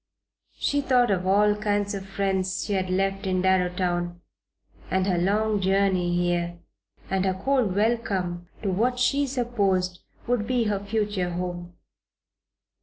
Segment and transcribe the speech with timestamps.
[0.57, 4.19] She thought of all the kind friends she had left in Darrowtown,
[4.89, 6.57] and her long journey here,
[7.11, 11.75] and her cold welcome to what she supposed would be her future home.